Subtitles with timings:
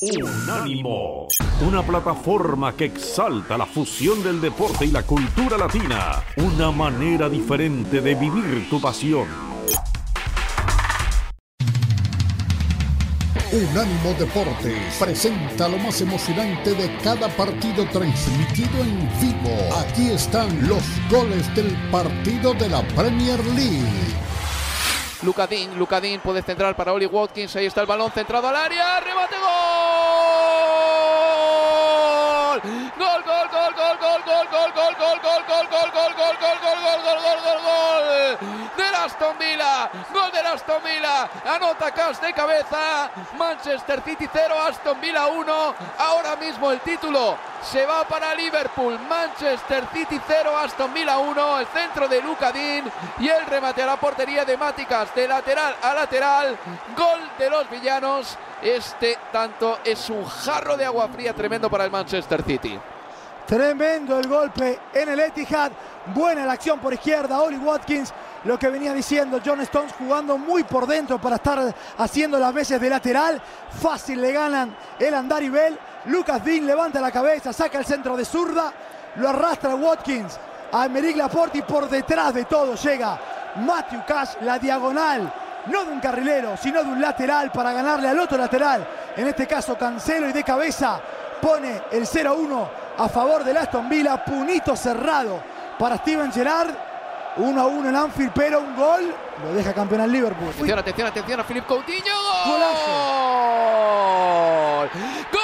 [0.00, 1.26] Unánimo,
[1.60, 8.00] una plataforma que exalta la fusión del deporte y la cultura latina, una manera diferente
[8.00, 9.26] de vivir tu pasión.
[13.50, 19.74] Unánimo Deportes presenta lo más emocionante de cada partido transmitido en vivo.
[19.80, 24.14] Aquí están los goles del partido de la Premier League.
[25.22, 27.56] Lucadín, Lucadín puede centrar para Oli Watkins.
[27.56, 29.00] Ahí está el balón centrado al área.
[29.00, 29.77] ¡Remate gol!
[39.18, 39.90] Aston Villa.
[40.14, 41.28] Gol del Aston Villa.
[41.44, 43.10] Anota Cash de cabeza.
[43.36, 45.74] Manchester City 0, Aston Villa 1.
[45.98, 48.96] Ahora mismo el título se va para Liverpool.
[49.08, 51.58] Manchester City 0, Aston Villa 1.
[51.58, 52.84] El centro de Lucadín
[53.18, 56.56] y el remate a la portería de Máticas de lateral a lateral.
[56.96, 58.38] Gol de los villanos.
[58.62, 62.78] Este tanto es un jarro de agua fría tremendo para el Manchester City.
[63.48, 65.72] Tremendo el golpe en el Etihad.
[66.14, 67.40] Buena la acción por izquierda.
[67.40, 68.12] Oli Watkins,
[68.44, 72.80] lo que venía diciendo John Stones jugando muy por dentro para estar haciendo las veces
[72.80, 73.40] de lateral.
[73.80, 75.78] Fácil le ganan el andar y Bell.
[76.06, 78.72] Lucas Dean levanta la cabeza, saca el centro de zurda.
[79.16, 80.38] Lo arrastra Watkins
[80.72, 83.18] a Emerick Laporte y por detrás de todo llega
[83.56, 85.32] Matthew Cash, la diagonal.
[85.66, 88.86] No de un carrilero, sino de un lateral para ganarle al otro lateral.
[89.16, 91.00] En este caso Cancelo y de cabeza
[91.42, 94.24] pone el 0-1 a favor del Aston Villa.
[94.24, 95.42] Punito cerrado
[95.78, 96.87] para Steven Gerrard.
[97.38, 100.48] 1 a 1 en Anfield, pero un gol lo deja campeón al Liverpool.
[100.48, 102.14] Atención, atención, atención a Philip Coutinho.
[102.46, 102.90] Golazo.
[104.78, 104.90] Gol.
[104.90, 105.37] Gol, gol,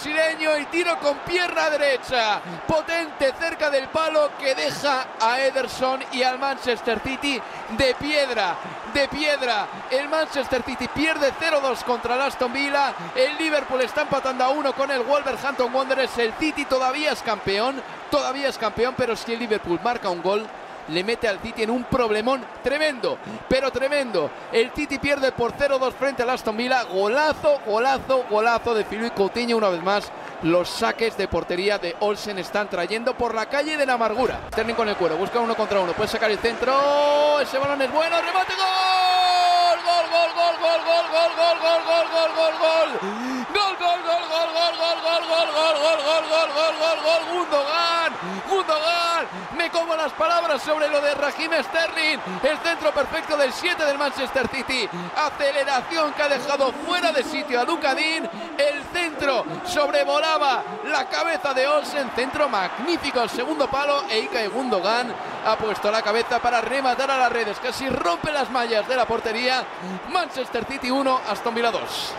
[0.00, 2.40] brasileño y tiro con pierna derecha.
[2.66, 7.40] Potente cerca del palo que deja a Ederson y al Manchester City
[7.76, 8.56] de piedra.
[8.94, 9.66] De piedra.
[9.90, 12.94] El Manchester City pierde 0-2 contra el Aston Villa.
[13.14, 16.16] El Liverpool está empatando a 1 con el Wolverhampton Wanderers.
[16.18, 17.82] El City todavía es campeón.
[18.10, 20.46] Todavía es campeón, pero si el Liverpool marca un gol,
[20.90, 23.18] le mete al City en un problemón tremendo,
[23.48, 24.30] pero tremendo.
[24.52, 26.82] El City pierde por 0-2 frente al Aston Villa.
[26.84, 30.10] Golazo, golazo, golazo de Philippe Coutinho una vez más.
[30.42, 34.40] Los saques de portería de Olsen están trayendo por la calle de la amargura.
[34.52, 37.40] Sterling con el cuero, busca uno contra uno, puede sacar el centro.
[37.40, 39.78] Ese balón es bueno, remate gol.
[39.84, 42.90] Gol, gol, gol, gol, gol, gol, gol, gol, gol, gol, gol, gol.
[43.52, 44.19] Gol, gol, gol,
[44.76, 48.12] gol, gol, gol, gol, gol, gol, gol, gol, gol, gol, gol, Gundogan,
[48.48, 49.26] Gundogan.
[49.56, 52.18] Me como las palabras sobre lo de Raheem Sterling.
[52.42, 54.88] El centro perfecto del 7 del Manchester City.
[55.16, 58.28] Aceleración que ha dejado fuera de sitio a Lucadín.
[58.58, 62.10] El centro sobrevolaba la cabeza de Olsen.
[62.14, 64.04] Centro magnífico al segundo palo.
[64.08, 65.14] E Ike Gundogan
[65.46, 67.58] ha puesto la cabeza para rematar a las redes.
[67.60, 69.64] Casi rompe las mallas de la portería.
[70.08, 72.14] Manchester City 1, Aston Villa 2.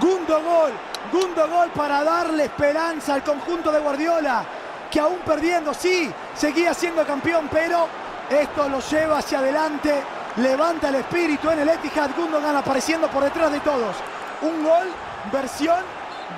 [0.00, 0.72] Gundogol,
[1.10, 4.44] Gundogol para darle esperanza al conjunto de Guardiola,
[4.90, 7.88] que aún perdiendo, sí, seguía siendo campeón, pero
[8.30, 10.02] esto lo lleva hacia adelante,
[10.36, 13.96] levanta el espíritu en el Etihad, Gundogan apareciendo por detrás de todos.
[14.42, 14.88] Un gol,
[15.32, 15.82] versión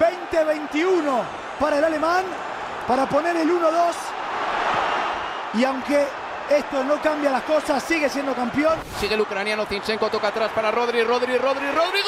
[0.00, 1.22] 2021
[1.60, 2.24] para el alemán,
[2.86, 3.70] para poner el 1-2.
[5.54, 6.06] Y aunque
[6.50, 8.78] esto no cambia las cosas, sigue siendo campeón.
[8.98, 12.00] Sigue el ucraniano Zinchenko, toca atrás para Rodri, Rodri, Rodri, Rodri,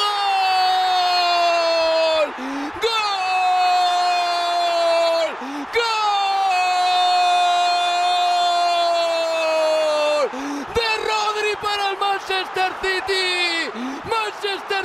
[12.82, 13.19] Titi.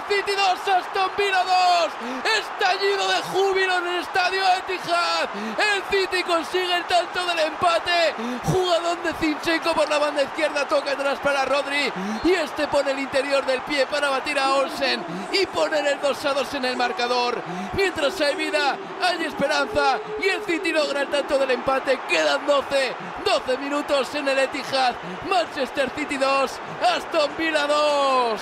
[0.08, 1.92] City 2, Aston Villa 2.
[2.40, 5.30] Estallido de júbilo en el estadio Etihad.
[5.58, 8.14] El City consigue el tanto del empate.
[8.44, 11.92] Jugadón de Zinchenko por la banda izquierda, toca atrás para Rodri.
[12.24, 16.26] Y este pone el interior del pie para batir a Olsen y poner el 2
[16.26, 17.42] a 2 en el marcador.
[17.74, 20.00] Mientras hay vida, hay esperanza.
[20.22, 22.00] Y el City logra el tanto del empate.
[22.08, 22.96] Quedan 12.
[23.26, 24.94] 12 minutos en el Etihad.
[25.28, 26.52] Manchester City 2,
[26.96, 28.42] Aston Villa 2.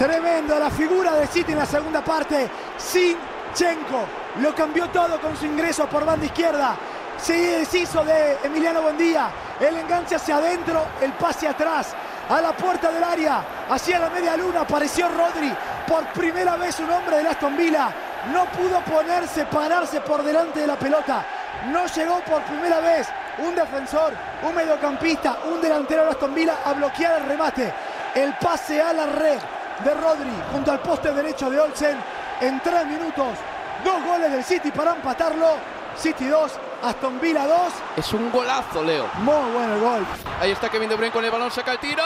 [0.00, 2.48] Tremendo la figura de City en la segunda parte.
[2.78, 4.06] Sinchenko
[4.40, 6.74] lo cambió todo con su ingreso por banda izquierda.
[7.18, 9.30] Se deshizo de Emiliano Buendía.
[9.60, 11.88] El enganche hacia adentro, el pase atrás.
[12.30, 15.54] A la puerta del área, hacia la media luna, apareció Rodri.
[15.86, 17.90] Por primera vez un hombre del Aston Villa.
[18.32, 21.26] No pudo ponerse, pararse por delante de la pelota.
[21.66, 23.06] No llegó por primera vez
[23.36, 24.14] un defensor,
[24.48, 27.70] un mediocampista, un delantero de Aston Villa a bloquear el remate.
[28.14, 29.38] El pase a la red
[29.84, 31.98] de Rodri junto al poste derecho de Olsen.
[32.40, 33.36] En tres minutos,
[33.84, 35.80] dos goles del City para empatarlo.
[35.96, 37.72] City 2, Aston Villa 2.
[37.96, 39.06] Es un golazo, Leo.
[39.18, 40.06] Muy bueno el gol.
[40.40, 42.02] Ahí está Kevin De Bruyne con el balón, saca el tiro.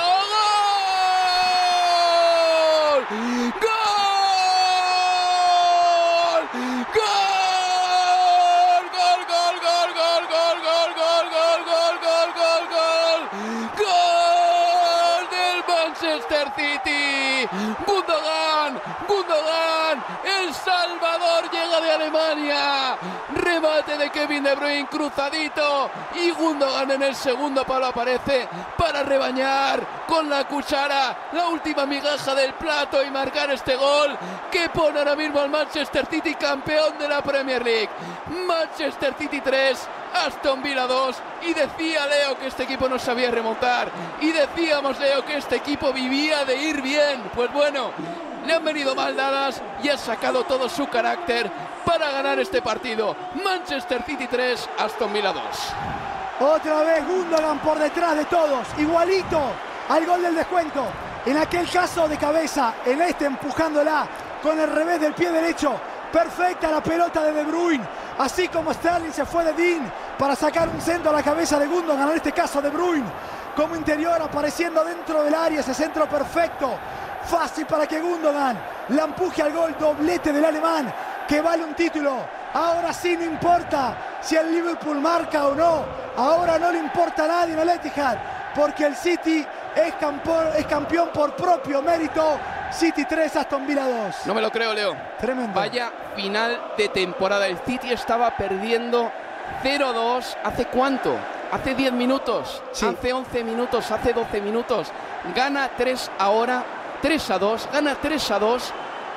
[2.90, 3.06] ¡Gol!
[3.60, 3.94] ¡Gol!
[6.94, 7.04] ¡Gol!
[8.94, 13.22] gol gol gol gol gol gol gol gol gol
[13.78, 17.13] gol del Manchester City.
[17.86, 17.93] Có
[20.24, 22.96] ¡El Salvador llega de Alemania!
[23.34, 30.04] Remate de Kevin De Bruyne cruzadito y Gundogan en el segundo palo aparece para rebañar
[30.06, 34.16] con la cuchara la última migaja del plato y marcar este gol
[34.50, 37.90] que pone ahora mismo al Manchester City campeón de la Premier League.
[38.46, 39.88] Manchester City 3,
[40.26, 43.90] Aston Villa 2 y decía Leo que este equipo no sabía remontar
[44.20, 47.30] y decíamos Leo que este equipo vivía de ir bien.
[47.34, 47.92] Pues bueno,
[48.46, 51.50] le han venido mal dadas y ha sacado todo su carácter
[51.84, 53.16] para ganar este partido.
[53.42, 55.42] Manchester City 3, Aston Villa 2.
[56.40, 59.40] Otra vez Gundogan por detrás de todos, igualito
[59.88, 60.84] al gol del descuento.
[61.26, 64.06] En aquel caso de cabeza, en este empujándola
[64.42, 65.72] con el revés del pie derecho.
[66.12, 67.84] Perfecta la pelota de De Bruyne.
[68.18, 71.66] Así como Sterling se fue de Dean para sacar un centro a la cabeza de
[71.66, 73.06] Gundogan, en este caso De Bruyne.
[73.56, 76.76] Como interior apareciendo dentro del área, ese centro perfecto.
[77.26, 80.92] Fácil para que Gundogan la empuje al gol, doblete del alemán,
[81.26, 82.16] que vale un título.
[82.52, 85.84] Ahora sí no importa si el Liverpool marca o no.
[86.16, 88.16] Ahora no le importa a nadie en el Etihad,
[88.54, 89.44] porque el City
[89.74, 92.38] es campeón, es campeón por propio mérito.
[92.70, 94.26] City 3, Aston Villa 2.
[94.26, 94.96] No me lo creo, Leo.
[95.18, 95.58] Tremendo.
[95.58, 97.46] Vaya final de temporada.
[97.46, 99.10] El City estaba perdiendo
[99.62, 100.36] 0-2.
[100.44, 101.16] ¿Hace cuánto?
[101.52, 102.84] Hace 10 minutos, Sí.
[102.84, 104.88] hace 11 minutos, hace 12 minutos.
[105.36, 106.64] Gana 3 ahora,
[107.04, 108.62] 3 a 2, gana 3 a 2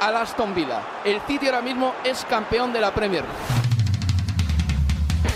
[0.01, 0.81] al Aston Villa.
[1.05, 3.23] El City ahora mismo es campeón de la Premier.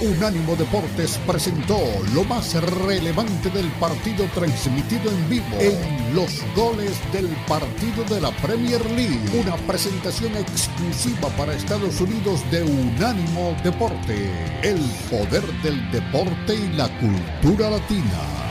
[0.01, 1.79] Unánimo Deportes presentó
[2.13, 2.53] lo más
[2.83, 9.21] relevante del partido transmitido en vivo en los goles del partido de la Premier League.
[9.33, 14.29] Una presentación exclusiva para Estados Unidos de Unánimo Deporte.
[14.61, 18.50] El poder del deporte y la cultura latina.